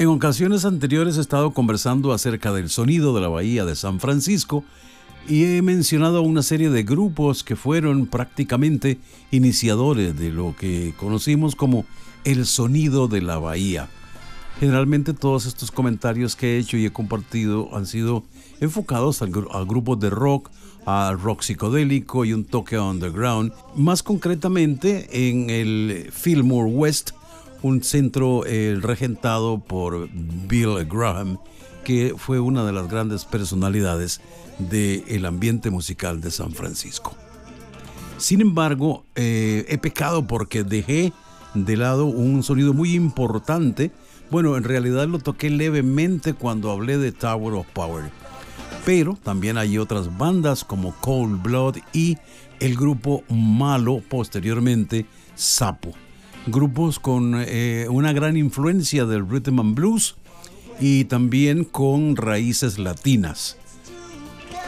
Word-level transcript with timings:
En 0.00 0.08
ocasiones 0.08 0.64
anteriores 0.64 1.18
he 1.18 1.20
estado 1.20 1.50
conversando 1.50 2.14
acerca 2.14 2.54
del 2.54 2.70
sonido 2.70 3.14
de 3.14 3.20
la 3.20 3.28
bahía 3.28 3.66
de 3.66 3.76
San 3.76 4.00
Francisco 4.00 4.64
y 5.28 5.44
he 5.44 5.60
mencionado 5.60 6.22
una 6.22 6.42
serie 6.42 6.70
de 6.70 6.84
grupos 6.84 7.44
que 7.44 7.54
fueron 7.54 8.06
prácticamente 8.06 8.98
iniciadores 9.30 10.18
de 10.18 10.30
lo 10.30 10.56
que 10.56 10.94
conocimos 10.96 11.54
como 11.54 11.84
el 12.24 12.46
sonido 12.46 13.08
de 13.08 13.20
la 13.20 13.38
bahía. 13.38 13.90
Generalmente 14.58 15.12
todos 15.12 15.44
estos 15.44 15.70
comentarios 15.70 16.34
que 16.34 16.56
he 16.56 16.58
hecho 16.58 16.78
y 16.78 16.86
he 16.86 16.90
compartido 16.90 17.68
han 17.76 17.84
sido 17.84 18.22
enfocados 18.62 19.20
a, 19.20 19.26
grupos 19.26 20.00
de 20.00 20.08
rock, 20.08 20.50
a 20.86 21.12
rock 21.12 21.42
psicodélico 21.42 22.24
y 22.24 22.32
un 22.32 22.46
toque 22.46 22.78
underground, 22.78 23.52
más 23.76 24.02
concretamente 24.02 25.28
en 25.28 25.50
el 25.50 26.08
Fillmore 26.10 26.70
West, 26.70 27.10
un 27.62 27.82
centro 27.82 28.44
eh, 28.46 28.78
regentado 28.80 29.60
por 29.60 30.08
Bill 30.12 30.84
Graham, 30.86 31.38
que 31.84 32.14
fue 32.16 32.40
una 32.40 32.64
de 32.64 32.72
las 32.72 32.88
grandes 32.88 33.24
personalidades 33.24 34.20
del 34.58 35.24
ambiente 35.24 35.70
musical 35.70 36.20
de 36.20 36.30
San 36.30 36.52
Francisco. 36.52 37.16
Sin 38.18 38.40
embargo, 38.42 39.04
eh, 39.14 39.64
he 39.68 39.78
pecado 39.78 40.26
porque 40.26 40.62
dejé 40.62 41.12
de 41.54 41.76
lado 41.76 42.04
un 42.04 42.42
sonido 42.42 42.74
muy 42.74 42.94
importante. 42.94 43.90
Bueno, 44.30 44.56
en 44.56 44.64
realidad 44.64 45.08
lo 45.08 45.18
toqué 45.18 45.50
levemente 45.50 46.34
cuando 46.34 46.70
hablé 46.70 46.98
de 46.98 47.12
Tower 47.12 47.54
of 47.54 47.66
Power. 47.72 48.10
Pero 48.84 49.18
también 49.22 49.58
hay 49.58 49.78
otras 49.78 50.16
bandas 50.16 50.64
como 50.64 50.94
Cold 51.00 51.42
Blood 51.42 51.78
y 51.92 52.18
el 52.60 52.76
grupo 52.76 53.24
Malo, 53.28 54.02
posteriormente 54.08 55.06
Sapo. 55.34 55.94
Grupos 56.46 56.98
con 56.98 57.34
eh, 57.36 57.86
una 57.90 58.12
gran 58.12 58.36
influencia 58.36 59.04
del 59.04 59.28
rhythm 59.28 59.60
and 59.60 59.74
blues 59.74 60.16
y 60.80 61.04
también 61.04 61.64
con 61.64 62.16
raíces 62.16 62.78
latinas. 62.78 63.56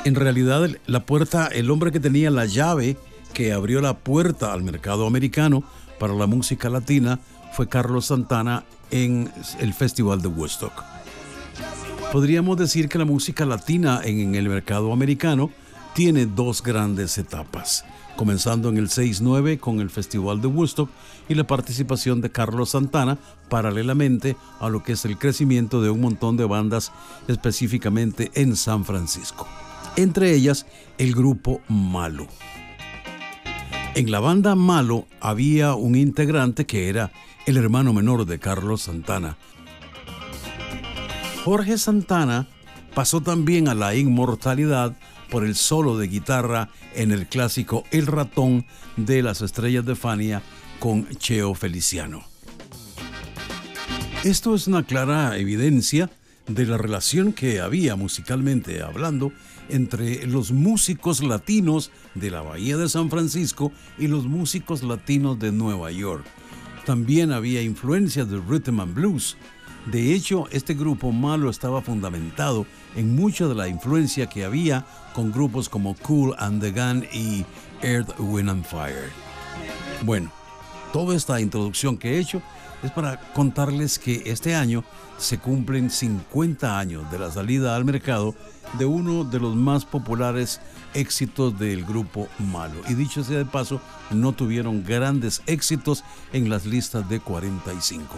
En 0.05 0.15
realidad, 0.15 0.69
la 0.87 1.07
puerta, 1.07 1.47
el 1.47 1.71
hombre 1.71 1.93
que 1.93 2.01
tenía 2.01 2.31
la 2.31 2.47
llave 2.47 2.97
que 3.33 3.53
abrió 3.53 3.81
la 3.81 3.99
puerta 3.99 4.53
al 4.53 4.63
mercado 4.63 5.07
americano 5.07 5.65
para 5.99 6.13
la 6.13 6.27
música 6.27 6.69
latina 6.69 7.21
fue 7.53 7.69
Carlos 7.69 8.07
Santana 8.07 8.65
en 8.91 9.31
el 9.59 9.73
Festival 9.73 10.21
de 10.21 10.29
Woodstock. 10.29 10.73
Podríamos 12.13 12.59
decir 12.59 12.89
que 12.89 12.99
la 12.99 13.05
música 13.05 13.47
latina 13.47 14.01
en 14.05 14.35
el 14.35 14.49
mercado 14.49 14.93
americano 14.93 15.51
tiene 15.95 16.27
dos 16.27 16.63
grandes 16.63 17.17
etapas, 17.17 17.85
comenzando 18.17 18.69
en 18.69 18.77
el 18.77 18.89
6-9 18.89 19.59
con 19.59 19.81
el 19.81 19.91
Festival 19.91 20.41
de 20.41 20.49
Woodstock 20.49 20.91
y 21.29 21.35
la 21.35 21.47
participación 21.47 22.21
de 22.21 22.31
Carlos 22.31 22.71
Santana 22.71 23.19
paralelamente 23.49 24.37
a 24.61 24.69
lo 24.69 24.83
que 24.83 24.93
es 24.93 25.05
el 25.05 25.19
crecimiento 25.19 25.83
de 25.83 25.91
un 25.91 26.01
montón 26.01 26.37
de 26.37 26.45
bandas 26.45 26.93
específicamente 27.29 28.31
en 28.35 28.57
San 28.57 28.85
Francisco 28.85 29.47
entre 29.97 30.33
ellas 30.33 30.67
el 30.99 31.15
grupo 31.15 31.61
Malo. 31.69 32.27
En 33.95 34.11
la 34.11 34.21
banda 34.21 34.55
Malo 34.55 35.07
había 35.21 35.75
un 35.75 35.97
integrante 35.97 36.65
que 36.65 36.89
era 36.89 37.13
el 37.47 37.57
hermano 37.57 37.93
menor 37.93 38.25
de 38.25 38.39
Carlos 38.39 38.83
Santana. 38.83 39.37
Jorge 41.45 41.77
Santana 41.77 42.47
pasó 42.95 43.21
también 43.21 43.69
a 43.69 43.75
la 43.75 43.95
inmortalidad 43.95 44.97
por 45.33 45.47
el 45.47 45.57
solo 45.57 45.97
de 45.97 46.09
guitarra 46.09 46.69
en 46.95 47.11
el 47.11 47.27
clásico 47.27 47.85
El 47.91 48.07
ratón 48.07 48.67
de 48.99 49.23
las 49.23 49.41
estrellas 49.41 49.87
de 49.87 49.97
Fania 49.97 50.43
con 50.79 51.09
Cheo 51.17 51.55
Feliciano. 51.55 52.23
Esto 54.25 54.55
es 54.55 54.67
una 54.67 54.83
clara 54.83 55.39
evidencia 55.39 56.11
de 56.47 56.67
la 56.67 56.77
relación 56.77 57.33
que 57.33 57.61
había 57.61 57.97
musicalmente 57.97 58.83
hablando 58.83 59.33
entre 59.71 60.27
los 60.27 60.53
músicos 60.53 61.23
latinos 61.23 61.91
de 62.15 62.31
la 62.31 62.43
Bahía 62.43 62.77
de 62.77 62.91
San 62.91 63.09
Francisco 63.09 63.73
y 63.99 64.09
los 64.09 64.27
músicos 64.27 64.83
latinos 64.83 65.39
de 65.39 65.51
Nueva 65.51 65.91
York. 65.91 66.27
También 66.85 67.33
había 67.33 67.63
influencias 67.63 68.29
del 68.29 68.47
rhythm 68.47 68.81
and 68.81 68.95
blues. 68.95 69.39
De 69.87 70.15
hecho, 70.15 70.47
este 70.53 70.75
grupo 70.75 71.11
malo 71.11 71.51
estaba 71.51 71.83
fundamentado 71.83 72.67
en 72.95 73.17
mucha 73.17 73.49
de 73.49 73.55
la 73.55 73.69
influencia 73.69 74.29
que 74.29 74.45
había 74.45 74.87
con 75.13 75.33
grupos 75.33 75.69
como 75.69 75.97
Cool 75.97 76.35
and 76.39 76.63
the 76.63 76.71
Gun 76.71 77.05
y 77.13 77.45
Earth, 77.83 78.15
Wind 78.19 78.49
and 78.49 78.65
Fire. 78.65 79.11
Bueno, 80.03 80.31
toda 80.93 81.17
esta 81.17 81.41
introducción 81.41 81.99
que 81.99 82.15
he 82.15 82.21
hecho 82.21 82.41
es 82.85 82.93
para 82.93 83.19
contarles 83.33 83.99
que 83.99 84.23
este 84.27 84.55
año 84.55 84.85
se 85.19 85.39
cumplen 85.39 85.91
50 85.91 86.79
años 86.79 87.11
de 87.11 87.19
la 87.19 87.31
salida 87.31 87.75
al 87.77 87.85
mercado 87.85 88.35
de 88.79 88.85
uno 88.85 89.25
de 89.25 89.41
los 89.41 89.55
más 89.55 89.85
populares 89.85 90.61
éxitos 90.95 91.59
del 91.59 91.85
grupo 91.85 92.29
Malo. 92.39 92.81
Y 92.89 92.95
dicho 92.95 93.23
sea 93.23 93.39
de 93.39 93.45
paso, 93.45 93.81
no 94.11 94.33
tuvieron 94.33 94.85
grandes 94.85 95.43
éxitos 95.47 96.05
en 96.33 96.49
las 96.49 96.67
listas 96.67 97.09
de 97.09 97.21
45. 97.21 98.17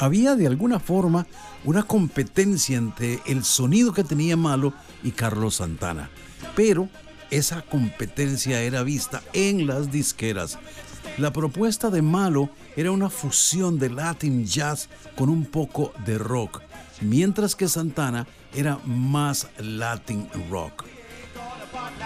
Había 0.00 0.36
de 0.36 0.46
alguna 0.46 0.78
forma 0.78 1.26
una 1.64 1.82
competencia 1.82 2.76
entre 2.76 3.20
el 3.26 3.44
sonido 3.44 3.92
que 3.92 4.04
tenía 4.04 4.36
Malo 4.36 4.72
y 5.02 5.10
Carlos 5.10 5.56
Santana, 5.56 6.08
pero 6.54 6.88
esa 7.30 7.62
competencia 7.62 8.62
era 8.62 8.82
vista 8.82 9.22
en 9.32 9.66
las 9.66 9.90
disqueras. 9.90 10.58
La 11.18 11.32
propuesta 11.32 11.90
de 11.90 12.00
Malo 12.00 12.48
era 12.76 12.92
una 12.92 13.10
fusión 13.10 13.78
de 13.78 13.90
Latin 13.90 14.46
jazz 14.46 14.88
con 15.16 15.28
un 15.28 15.44
poco 15.44 15.92
de 16.06 16.16
rock, 16.16 16.62
mientras 17.00 17.56
que 17.56 17.66
Santana 17.66 18.26
era 18.54 18.78
más 18.84 19.48
Latin 19.58 20.28
rock. 20.48 20.84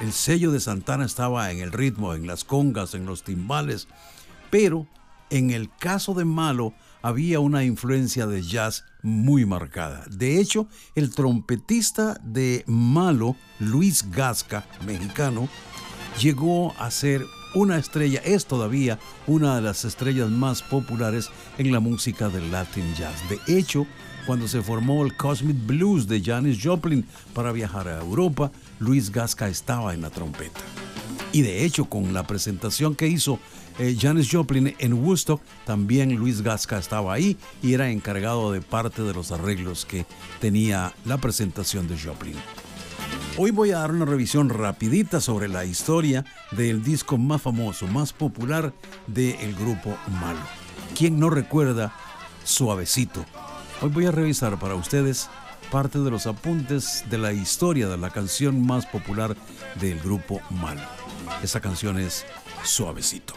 El 0.00 0.12
sello 0.12 0.50
de 0.50 0.60
Santana 0.60 1.04
estaba 1.04 1.50
en 1.50 1.58
el 1.58 1.72
ritmo, 1.72 2.14
en 2.14 2.26
las 2.26 2.44
congas, 2.44 2.94
en 2.94 3.04
los 3.04 3.22
timbales, 3.22 3.86
pero 4.50 4.86
en 5.30 5.50
el 5.50 5.70
caso 5.78 6.14
de 6.14 6.24
Malo 6.24 6.72
había 7.02 7.40
una 7.40 7.64
influencia 7.64 8.26
de 8.26 8.42
jazz 8.42 8.84
muy 9.02 9.44
marcada. 9.44 10.04
De 10.10 10.40
hecho, 10.40 10.68
el 10.94 11.14
trompetista 11.14 12.18
de 12.22 12.64
Malo, 12.66 13.36
Luis 13.58 14.10
Gasca, 14.10 14.64
mexicano, 14.86 15.48
llegó 16.20 16.72
a 16.78 16.90
ser 16.90 17.26
una 17.54 17.76
estrella, 17.76 18.20
es 18.24 18.46
todavía 18.46 18.98
una 19.26 19.56
de 19.56 19.62
las 19.62 19.84
estrellas 19.84 20.30
más 20.30 20.62
populares 20.62 21.28
en 21.58 21.72
la 21.72 21.80
música 21.80 22.28
del 22.28 22.50
Latin 22.50 22.94
Jazz. 22.94 23.16
De 23.28 23.58
hecho, 23.58 23.86
cuando 24.26 24.48
se 24.48 24.62
formó 24.62 25.04
el 25.04 25.16
Cosmic 25.16 25.56
Blues 25.66 26.06
de 26.06 26.22
Janis 26.22 26.60
Joplin 26.62 27.04
para 27.34 27.52
viajar 27.52 27.88
a 27.88 28.00
Europa, 28.00 28.52
Luis 28.78 29.10
Gasca 29.10 29.48
estaba 29.48 29.94
en 29.94 30.02
la 30.02 30.10
trompeta. 30.10 30.60
Y 31.32 31.40
de 31.40 31.64
hecho, 31.64 31.86
con 31.86 32.12
la 32.12 32.26
presentación 32.26 32.94
que 32.94 33.08
hizo 33.08 33.38
eh, 33.78 33.96
Janis 33.98 34.28
Joplin 34.30 34.74
en 34.78 34.92
Woodstock, 34.92 35.40
también 35.64 36.14
Luis 36.14 36.42
Gasca 36.42 36.78
estaba 36.78 37.14
ahí 37.14 37.38
y 37.62 37.72
era 37.72 37.90
encargado 37.90 38.52
de 38.52 38.60
parte 38.60 39.02
de 39.02 39.14
los 39.14 39.32
arreglos 39.32 39.86
que 39.86 40.04
tenía 40.40 40.92
la 41.06 41.16
presentación 41.16 41.88
de 41.88 41.98
Joplin. 41.98 42.36
Hoy 43.38 43.50
voy 43.50 43.70
a 43.70 43.78
dar 43.78 43.92
una 43.92 44.04
revisión 44.04 44.50
rapidita 44.50 45.22
sobre 45.22 45.48
la 45.48 45.64
historia 45.64 46.26
del 46.50 46.82
disco 46.82 47.16
más 47.16 47.40
famoso, 47.40 47.86
más 47.86 48.12
popular 48.12 48.74
del 49.06 49.54
grupo 49.54 49.96
Malo. 50.20 50.40
¿Quién 50.94 51.18
no 51.18 51.30
recuerda 51.30 51.94
Suavecito? 52.44 53.24
Hoy 53.80 53.88
voy 53.88 54.04
a 54.04 54.10
revisar 54.10 54.58
para 54.58 54.74
ustedes 54.74 55.30
parte 55.70 55.98
de 56.00 56.10
los 56.10 56.26
apuntes 56.26 57.04
de 57.08 57.16
la 57.16 57.32
historia 57.32 57.88
de 57.88 57.96
la 57.96 58.10
canción 58.10 58.66
más 58.66 58.84
popular 58.84 59.34
del 59.80 59.98
grupo 60.00 60.42
Malo. 60.50 60.82
Esa 61.40 61.60
canción 61.60 61.98
es 61.98 62.26
Suavecito. 62.64 63.34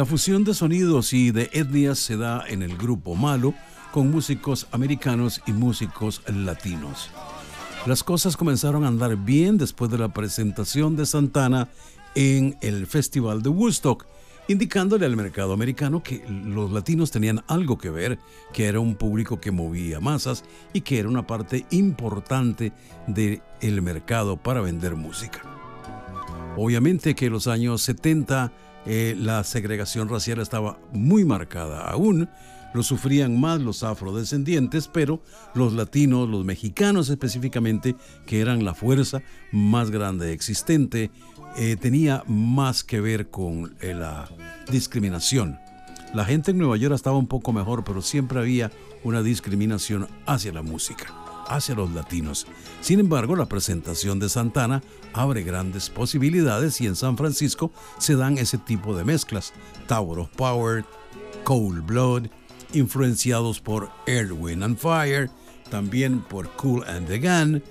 La 0.00 0.06
fusión 0.06 0.44
de 0.44 0.54
sonidos 0.54 1.12
y 1.12 1.30
de 1.30 1.50
etnias 1.52 1.98
se 1.98 2.16
da 2.16 2.44
en 2.48 2.62
el 2.62 2.74
grupo 2.76 3.14
Malo 3.14 3.54
con 3.92 4.10
músicos 4.10 4.66
americanos 4.72 5.42
y 5.46 5.52
músicos 5.52 6.22
latinos. 6.26 7.10
Las 7.86 8.04
cosas 8.04 8.36
comenzaron 8.36 8.84
a 8.84 8.88
andar 8.88 9.16
bien 9.16 9.56
después 9.56 9.90
de 9.90 9.96
la 9.96 10.12
presentación 10.12 10.96
de 10.96 11.06
Santana 11.06 11.68
en 12.14 12.58
el 12.60 12.86
Festival 12.86 13.42
de 13.42 13.48
Woodstock, 13.48 14.04
indicándole 14.48 15.06
al 15.06 15.16
mercado 15.16 15.54
americano 15.54 16.02
que 16.02 16.22
los 16.28 16.70
latinos 16.72 17.10
tenían 17.10 17.42
algo 17.48 17.78
que 17.78 17.88
ver, 17.88 18.18
que 18.52 18.66
era 18.66 18.80
un 18.80 18.96
público 18.96 19.40
que 19.40 19.50
movía 19.50 19.98
masas 19.98 20.44
y 20.74 20.82
que 20.82 20.98
era 20.98 21.08
una 21.08 21.26
parte 21.26 21.64
importante 21.70 22.72
del 23.06 23.40
el 23.62 23.80
mercado 23.80 24.36
para 24.36 24.60
vender 24.60 24.94
música. 24.94 25.40
Obviamente 26.58 27.14
que 27.14 27.30
los 27.30 27.46
años 27.46 27.80
70 27.80 28.52
eh, 28.84 29.14
la 29.18 29.42
segregación 29.42 30.08
racial 30.10 30.40
estaba 30.40 30.78
muy 30.92 31.24
marcada. 31.24 31.88
Aún 31.88 32.28
lo 32.72 32.82
sufrían 32.82 33.40
más 33.40 33.60
los 33.60 33.82
afrodescendientes, 33.82 34.88
pero 34.88 35.22
los 35.54 35.72
latinos, 35.72 36.28
los 36.28 36.44
mexicanos 36.44 37.08
específicamente, 37.08 37.96
que 38.26 38.40
eran 38.40 38.64
la 38.64 38.74
fuerza 38.74 39.22
más 39.52 39.90
grande 39.90 40.32
existente, 40.32 41.10
eh, 41.56 41.76
tenía 41.80 42.22
más 42.26 42.84
que 42.84 43.00
ver 43.00 43.28
con 43.28 43.76
eh, 43.80 43.94
la 43.94 44.28
discriminación. 44.70 45.58
La 46.14 46.24
gente 46.24 46.50
en 46.50 46.58
Nueva 46.58 46.76
York 46.76 46.94
estaba 46.94 47.16
un 47.16 47.26
poco 47.26 47.52
mejor, 47.52 47.84
pero 47.84 48.02
siempre 48.02 48.40
había 48.40 48.70
una 49.04 49.22
discriminación 49.22 50.08
hacia 50.26 50.52
la 50.52 50.62
música, 50.62 51.06
hacia 51.48 51.74
los 51.74 51.90
latinos. 51.92 52.46
Sin 52.80 53.00
embargo, 53.00 53.36
la 53.36 53.46
presentación 53.46 54.18
de 54.18 54.28
Santana 54.28 54.82
abre 55.12 55.42
grandes 55.42 55.88
posibilidades 55.88 56.80
y 56.80 56.86
en 56.86 56.96
San 56.96 57.16
Francisco 57.16 57.70
se 57.98 58.16
dan 58.16 58.38
ese 58.38 58.58
tipo 58.58 58.96
de 58.96 59.04
mezclas. 59.04 59.52
Tower 59.86 60.20
of 60.20 60.30
Power, 60.30 60.84
Cold 61.44 61.86
Blood, 61.86 62.28
influenciados 62.72 63.60
por 63.60 63.90
Air, 64.06 64.32
Wind 64.32 64.62
and 64.62 64.78
Fire, 64.78 65.30
también 65.70 66.20
por 66.20 66.48
Cool 66.56 66.84
and 66.84 67.06
the 67.06 67.18
Gun, 67.18 67.62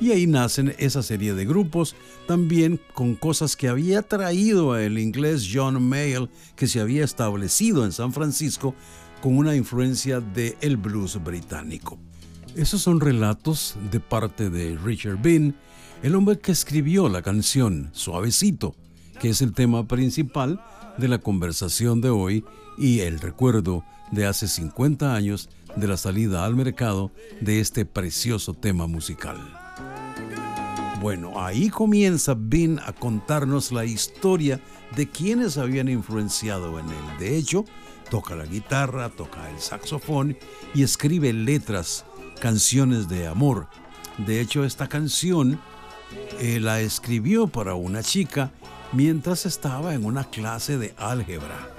y 0.00 0.12
ahí 0.12 0.26
nacen 0.26 0.74
esa 0.78 1.02
serie 1.02 1.34
de 1.34 1.44
grupos, 1.44 1.96
también 2.26 2.80
con 2.94 3.14
cosas 3.14 3.56
que 3.56 3.68
había 3.68 4.02
traído 4.02 4.76
el 4.76 4.98
inglés 4.98 5.48
John 5.52 5.82
Mayall, 5.82 6.30
que 6.54 6.68
se 6.68 6.80
había 6.80 7.04
establecido 7.04 7.84
en 7.84 7.92
San 7.92 8.12
Francisco 8.12 8.74
con 9.20 9.36
una 9.36 9.56
influencia 9.56 10.20
del 10.20 10.56
el 10.60 10.76
blues 10.76 11.22
británico. 11.22 11.98
Esos 12.54 12.82
son 12.82 13.00
relatos 13.00 13.76
de 13.90 14.00
parte 14.00 14.50
de 14.50 14.76
Richard 14.76 15.20
Bean, 15.20 15.56
el 16.02 16.14
hombre 16.14 16.38
que 16.38 16.52
escribió 16.52 17.08
la 17.08 17.22
canción 17.22 17.90
Suavecito, 17.92 18.76
que 19.20 19.30
es 19.30 19.42
el 19.42 19.52
tema 19.52 19.86
principal 19.88 20.60
de 20.96 21.08
la 21.08 21.18
conversación 21.18 22.00
de 22.00 22.10
hoy 22.10 22.44
y 22.76 23.00
el 23.00 23.18
recuerdo 23.18 23.84
de 24.10 24.26
hace 24.26 24.48
50 24.48 25.14
años 25.14 25.48
de 25.76 25.86
la 25.86 25.96
salida 25.96 26.44
al 26.44 26.56
mercado 26.56 27.12
de 27.40 27.60
este 27.60 27.84
precioso 27.84 28.54
tema 28.54 28.86
musical. 28.86 29.36
Bueno, 31.00 31.40
ahí 31.40 31.68
comienza 31.68 32.34
Bean 32.36 32.80
a 32.84 32.92
contarnos 32.92 33.70
la 33.70 33.84
historia 33.84 34.60
de 34.96 35.08
quienes 35.08 35.56
habían 35.56 35.88
influenciado 35.88 36.78
en 36.80 36.86
él. 36.86 37.18
De 37.20 37.36
hecho, 37.36 37.64
toca 38.10 38.34
la 38.34 38.46
guitarra, 38.46 39.08
toca 39.10 39.48
el 39.50 39.60
saxofón 39.60 40.36
y 40.74 40.82
escribe 40.82 41.32
letras, 41.32 42.04
canciones 42.40 43.08
de 43.08 43.28
amor. 43.28 43.68
De 44.18 44.40
hecho, 44.40 44.64
esta 44.64 44.88
canción 44.88 45.60
eh, 46.40 46.58
la 46.58 46.80
escribió 46.80 47.46
para 47.46 47.74
una 47.74 48.02
chica 48.02 48.50
mientras 48.92 49.46
estaba 49.46 49.94
en 49.94 50.04
una 50.04 50.24
clase 50.24 50.78
de 50.78 50.94
álgebra. 50.96 51.70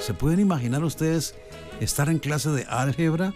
¿Se 0.00 0.14
pueden 0.14 0.40
imaginar 0.40 0.82
ustedes 0.82 1.36
estar 1.80 2.08
en 2.08 2.18
clase 2.18 2.50
de 2.50 2.64
álgebra 2.68 3.34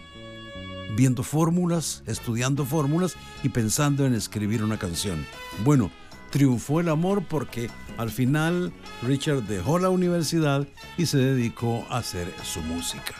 viendo 0.95 1.23
fórmulas, 1.23 2.03
estudiando 2.07 2.65
fórmulas 2.65 3.15
y 3.43 3.49
pensando 3.49 4.05
en 4.05 4.13
escribir 4.13 4.63
una 4.63 4.77
canción. 4.77 5.25
Bueno, 5.63 5.91
triunfó 6.29 6.79
el 6.79 6.89
amor 6.89 7.23
porque 7.23 7.69
al 7.97 8.09
final 8.09 8.71
Richard 9.03 9.43
dejó 9.43 9.79
la 9.79 9.89
universidad 9.89 10.67
y 10.97 11.05
se 11.05 11.17
dedicó 11.17 11.85
a 11.89 11.97
hacer 11.97 12.33
su 12.43 12.61
música. 12.61 13.13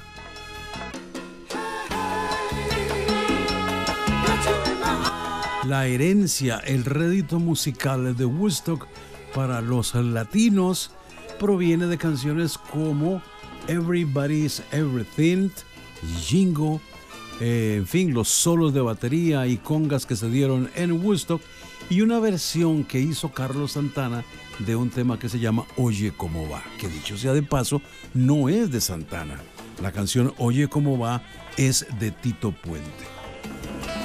La 5.65 5.85
herencia, 5.85 6.57
el 6.65 6.83
rédito 6.83 7.37
musical 7.37 8.15
de 8.15 8.25
Woodstock 8.25 8.87
para 9.35 9.61
los 9.61 9.93
latinos 9.93 10.91
proviene 11.39 11.85
de 11.85 11.97
canciones 11.97 12.57
como 12.57 13.21
Everybody's 13.69 14.63
Everything, 14.71 15.49
Jingo, 16.21 16.81
eh, 17.39 17.75
en 17.77 17.87
fin, 17.87 18.13
los 18.13 18.27
solos 18.27 18.73
de 18.73 18.81
batería 18.81 19.45
y 19.45 19.57
congas 19.57 20.07
que 20.07 20.15
se 20.15 20.29
dieron 20.29 20.71
en 20.75 20.91
Woodstock 21.03 21.41
y 21.89 22.01
una 22.01 22.19
versión 22.19 22.83
que 22.83 22.99
hizo 22.99 23.31
Carlos 23.31 23.73
Santana 23.73 24.23
de 24.59 24.75
un 24.75 24.89
tema 24.89 25.19
que 25.19 25.29
se 25.29 25.39
llama 25.39 25.65
Oye 25.77 26.11
cómo 26.15 26.49
va, 26.49 26.63
que 26.79 26.89
dicho 26.89 27.15
sea 27.15 27.33
de 27.33 27.43
paso, 27.43 27.81
no 28.15 28.49
es 28.49 28.71
de 28.71 28.81
Santana. 28.81 29.39
La 29.81 29.91
canción 29.91 30.33
Oye 30.39 30.67
cómo 30.67 30.97
va 30.97 31.21
es 31.55 31.85
de 31.99 32.09
Tito 32.09 32.51
Puente. 32.51 33.05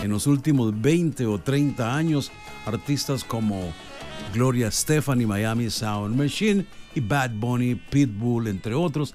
En 0.02 0.10
los 0.10 0.26
últimos 0.26 0.78
20 0.78 1.26
o 1.26 1.38
30 1.38 1.96
años, 1.96 2.30
artistas 2.66 3.24
como 3.24 3.72
Gloria 4.34 4.70
Stefan 4.70 5.20
y 5.22 5.26
Miami 5.26 5.70
Sound 5.70 6.14
Machine 6.14 6.66
y 6.94 7.00
Bad 7.00 7.30
Bunny, 7.30 7.74
Pitbull, 7.74 8.48
entre 8.48 8.74
otros, 8.74 9.14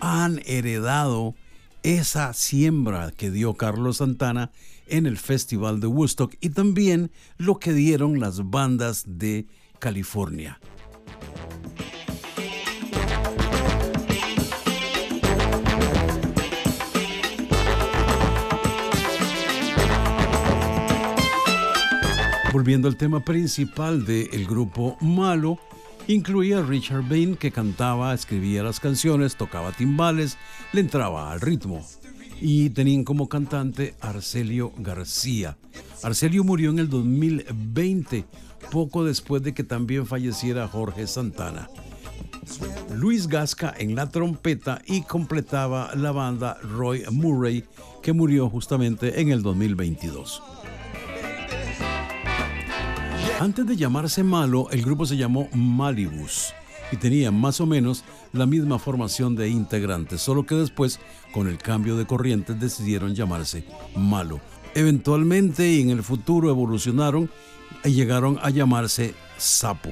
han 0.00 0.40
heredado 0.46 1.34
esa 1.82 2.32
siembra 2.32 3.10
que 3.10 3.30
dio 3.30 3.54
Carlos 3.54 3.98
Santana 3.98 4.50
en 4.86 5.06
el 5.06 5.16
Festival 5.18 5.80
de 5.80 5.86
Woodstock 5.86 6.34
y 6.40 6.50
también 6.50 7.10
lo 7.38 7.58
que 7.58 7.72
dieron 7.72 8.20
las 8.20 8.50
bandas 8.50 9.04
de 9.06 9.46
California. 9.78 10.58
Volviendo 22.52 22.88
al 22.88 22.96
tema 22.96 23.20
principal 23.24 24.04
del 24.04 24.44
grupo 24.46 24.96
Malo, 25.00 25.58
Incluía 26.10 26.58
a 26.58 26.62
Richard 26.62 27.08
Bain 27.08 27.36
que 27.36 27.52
cantaba, 27.52 28.12
escribía 28.12 28.64
las 28.64 28.80
canciones, 28.80 29.36
tocaba 29.36 29.70
timbales, 29.70 30.38
le 30.72 30.80
entraba 30.80 31.30
al 31.30 31.40
ritmo. 31.40 31.86
Y 32.40 32.70
tenían 32.70 33.04
como 33.04 33.28
cantante 33.28 33.94
Arcelio 34.00 34.72
García. 34.78 35.56
Arcelio 36.02 36.42
murió 36.42 36.70
en 36.70 36.80
el 36.80 36.88
2020, 36.88 38.24
poco 38.72 39.04
después 39.04 39.44
de 39.44 39.54
que 39.54 39.62
también 39.62 40.04
falleciera 40.04 40.66
Jorge 40.66 41.06
Santana. 41.06 41.68
Luis 42.92 43.28
Gasca 43.28 43.72
en 43.78 43.94
la 43.94 44.08
trompeta 44.08 44.82
y 44.86 45.02
completaba 45.02 45.94
la 45.94 46.10
banda 46.10 46.58
Roy 46.60 47.04
Murray, 47.12 47.62
que 48.02 48.12
murió 48.12 48.50
justamente 48.50 49.20
en 49.20 49.30
el 49.30 49.42
2022. 49.42 50.42
Antes 53.40 53.66
de 53.66 53.74
llamarse 53.74 54.22
Malo, 54.22 54.68
el 54.70 54.82
grupo 54.82 55.06
se 55.06 55.16
llamó 55.16 55.48
Malibus 55.54 56.52
y 56.92 56.98
tenía 56.98 57.30
más 57.30 57.58
o 57.62 57.64
menos 57.64 58.04
la 58.34 58.44
misma 58.44 58.78
formación 58.78 59.34
de 59.34 59.48
integrantes, 59.48 60.20
solo 60.20 60.44
que 60.44 60.56
después, 60.56 61.00
con 61.32 61.48
el 61.48 61.56
cambio 61.56 61.96
de 61.96 62.06
corrientes, 62.06 62.60
decidieron 62.60 63.14
llamarse 63.14 63.64
Malo. 63.96 64.42
Eventualmente 64.74 65.72
y 65.72 65.80
en 65.80 65.88
el 65.88 66.02
futuro 66.02 66.50
evolucionaron 66.50 67.30
y 67.82 67.92
llegaron 67.92 68.38
a 68.42 68.50
llamarse 68.50 69.14
Sapo. 69.38 69.88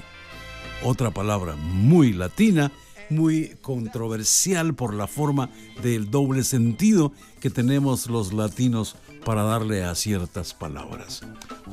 Otra 0.84 1.10
palabra 1.10 1.56
muy 1.56 2.12
latina, 2.12 2.70
muy 3.08 3.56
controversial 3.62 4.74
por 4.74 4.92
la 4.92 5.06
forma 5.06 5.48
del 5.82 6.10
doble 6.10 6.44
sentido 6.44 7.12
que 7.40 7.48
tenemos 7.48 8.10
los 8.10 8.34
latinos 8.34 8.96
para 9.28 9.42
darle 9.42 9.84
a 9.84 9.94
ciertas 9.94 10.54
palabras. 10.54 11.20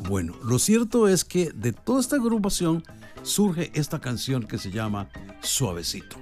Bueno, 0.10 0.34
lo 0.44 0.60
cierto 0.60 1.08
es 1.08 1.24
que 1.24 1.52
de 1.52 1.72
toda 1.72 2.02
esta 2.02 2.18
agrupación 2.18 2.84
surge 3.24 3.72
esta 3.74 4.02
canción 4.02 4.44
que 4.44 4.58
se 4.58 4.72
llama 4.72 5.08
Suavecito. 5.40 6.18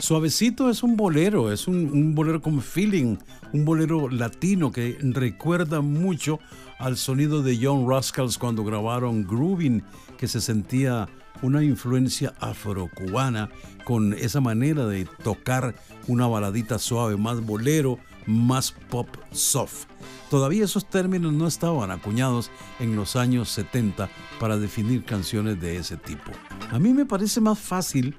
Suavecito 0.00 0.70
es 0.70 0.82
un 0.82 0.96
bolero, 0.96 1.52
es 1.52 1.68
un, 1.68 2.16
bolero 2.16 2.42
con 2.42 2.60
feeling, 2.60 3.16
un 3.52 3.64
bolero 3.64 4.08
latino 4.08 4.72
que 4.72 4.98
recuerda 5.00 5.80
mucho 5.80 6.40
al 6.80 6.96
sonido 6.96 7.44
de 7.44 7.60
John 7.62 7.88
Rascals 7.88 8.38
cuando 8.38 8.64
grabaron 8.64 9.24
Grooving, 9.24 9.84
que 10.18 10.26
se 10.26 10.40
sentía 10.40 11.08
una 11.42 11.62
influencia 11.62 12.34
afrocubana 12.40 13.50
con 13.84 14.14
esa 14.14 14.40
manera 14.40 14.86
de 14.86 15.04
tocar 15.22 15.74
una 16.06 16.26
baladita 16.26 16.78
suave, 16.78 17.16
más 17.16 17.40
bolero, 17.40 17.98
más 18.26 18.72
pop 18.72 19.08
soft. 19.32 19.86
Todavía 20.30 20.64
esos 20.64 20.88
términos 20.88 21.32
no 21.32 21.46
estaban 21.46 21.90
acuñados 21.90 22.50
en 22.80 22.96
los 22.96 23.16
años 23.16 23.50
70 23.50 24.08
para 24.40 24.56
definir 24.56 25.04
canciones 25.04 25.60
de 25.60 25.76
ese 25.76 25.96
tipo. 25.96 26.32
A 26.70 26.78
mí 26.78 26.92
me 26.92 27.06
parece 27.06 27.40
más 27.40 27.58
fácil 27.58 28.16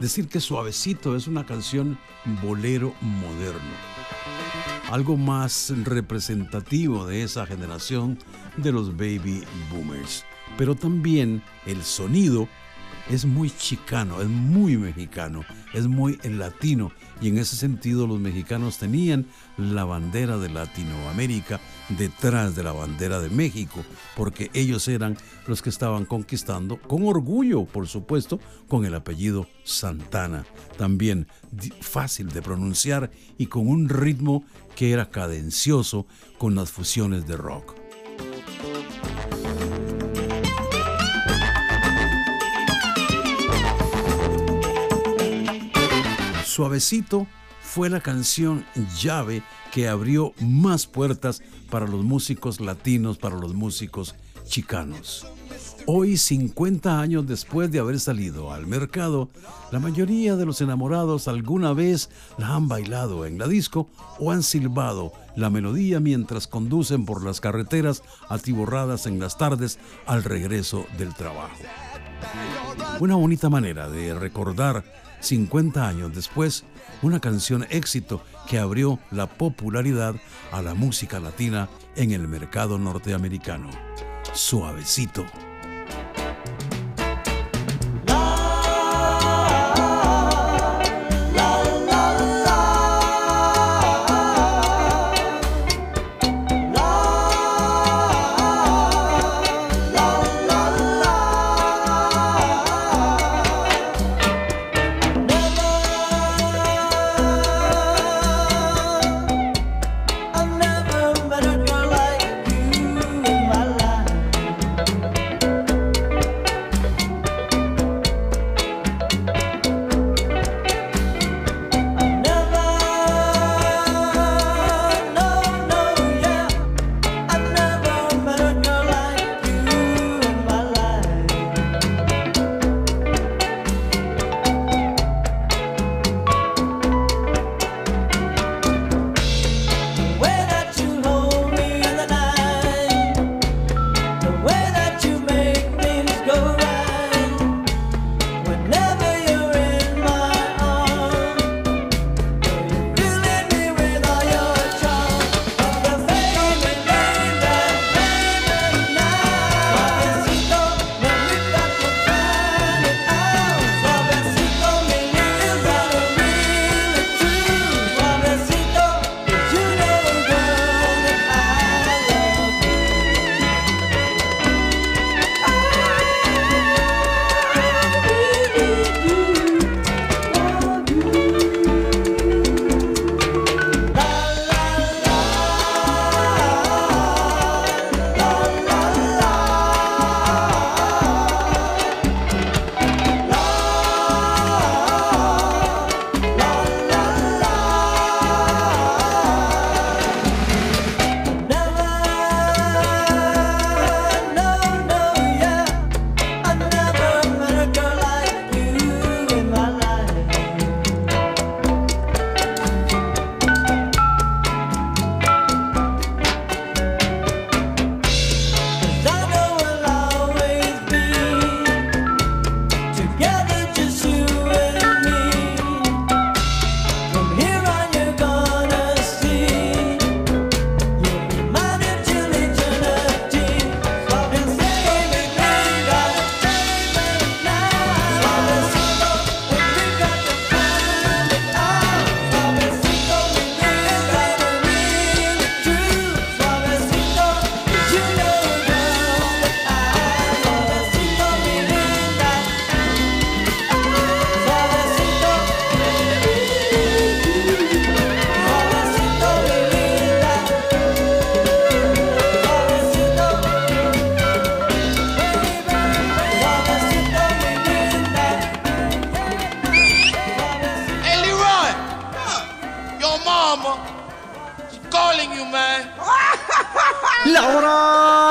decir 0.00 0.28
que 0.28 0.40
Suavecito 0.40 1.16
es 1.16 1.26
una 1.26 1.44
canción 1.46 1.98
bolero 2.42 2.94
moderno. 3.00 3.60
Algo 4.90 5.16
más 5.16 5.72
representativo 5.84 7.06
de 7.06 7.22
esa 7.22 7.46
generación 7.46 8.18
de 8.56 8.72
los 8.72 8.96
baby 8.96 9.44
boomers. 9.70 10.24
Pero 10.56 10.74
también 10.74 11.42
el 11.66 11.82
sonido 11.82 12.48
es 13.08 13.24
muy 13.24 13.50
chicano, 13.50 14.22
es 14.22 14.28
muy 14.28 14.76
mexicano, 14.78 15.44
es 15.74 15.86
muy 15.86 16.18
latino 16.24 16.92
y 17.20 17.28
en 17.28 17.38
ese 17.38 17.56
sentido 17.56 18.06
los 18.06 18.18
mexicanos 18.18 18.78
tenían 18.78 19.26
la 19.56 19.84
bandera 19.84 20.38
de 20.38 20.48
Latinoamérica 20.48 21.60
detrás 21.90 22.56
de 22.56 22.62
la 22.62 22.72
bandera 22.72 23.20
de 23.20 23.28
México, 23.28 23.84
porque 24.16 24.50
ellos 24.54 24.88
eran 24.88 25.16
los 25.46 25.60
que 25.60 25.68
estaban 25.68 26.06
conquistando 26.06 26.80
con 26.80 27.06
orgullo, 27.06 27.64
por 27.64 27.86
supuesto, 27.86 28.40
con 28.68 28.84
el 28.84 28.94
apellido 28.94 29.46
Santana, 29.64 30.46
también 30.78 31.28
fácil 31.80 32.28
de 32.28 32.42
pronunciar 32.42 33.10
y 33.36 33.46
con 33.46 33.68
un 33.68 33.88
ritmo 33.88 34.44
que 34.74 34.92
era 34.92 35.10
cadencioso 35.10 36.06
con 36.38 36.54
las 36.54 36.70
fusiones 36.70 37.26
de 37.26 37.36
rock. 37.36 37.74
Suavecito 46.54 47.26
fue 47.60 47.90
la 47.90 48.00
canción 48.00 48.64
llave 49.00 49.42
que 49.72 49.88
abrió 49.88 50.34
más 50.40 50.86
puertas 50.86 51.42
para 51.68 51.88
los 51.88 52.04
músicos 52.04 52.60
latinos, 52.60 53.18
para 53.18 53.34
los 53.34 53.54
músicos 53.54 54.14
chicanos. 54.44 55.26
Hoy, 55.86 56.16
50 56.16 57.00
años 57.00 57.26
después 57.26 57.72
de 57.72 57.80
haber 57.80 57.98
salido 57.98 58.52
al 58.52 58.68
mercado, 58.68 59.30
la 59.72 59.80
mayoría 59.80 60.36
de 60.36 60.46
los 60.46 60.60
enamorados 60.60 61.26
alguna 61.26 61.72
vez 61.72 62.08
la 62.38 62.54
han 62.54 62.68
bailado 62.68 63.26
en 63.26 63.36
la 63.36 63.48
disco 63.48 63.88
o 64.20 64.30
han 64.30 64.44
silbado 64.44 65.12
la 65.34 65.50
melodía 65.50 65.98
mientras 65.98 66.46
conducen 66.46 67.04
por 67.04 67.24
las 67.24 67.40
carreteras 67.40 68.04
atiborradas 68.28 69.06
en 69.06 69.18
las 69.18 69.36
tardes 69.36 69.80
al 70.06 70.22
regreso 70.22 70.86
del 70.98 71.14
trabajo. 71.14 71.56
Una 73.00 73.16
bonita 73.16 73.50
manera 73.50 73.88
de 73.88 74.14
recordar 74.14 74.84
50 75.20 75.86
años 75.86 76.14
después, 76.14 76.64
una 77.02 77.20
canción 77.20 77.66
éxito 77.70 78.22
que 78.48 78.58
abrió 78.58 78.98
la 79.10 79.26
popularidad 79.26 80.14
a 80.52 80.62
la 80.62 80.74
música 80.74 81.18
latina 81.18 81.68
en 81.96 82.12
el 82.12 82.28
mercado 82.28 82.78
norteamericano. 82.78 83.70
Suavecito. 84.32 85.24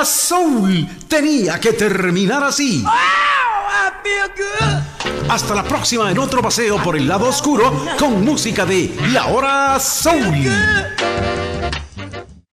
Soul 0.05 0.87
tenía 1.07 1.59
que 1.59 1.73
terminar 1.73 2.43
así. 2.43 2.83
Hasta 5.29 5.55
la 5.55 5.63
próxima 5.63 6.11
en 6.11 6.19
otro 6.19 6.41
paseo 6.41 6.81
por 6.83 6.95
el 6.95 7.07
lado 7.07 7.27
oscuro 7.27 7.85
con 7.97 8.23
música 8.23 8.65
de 8.65 8.93
La 9.11 9.27
hora 9.27 9.79
soul. 9.79 11.02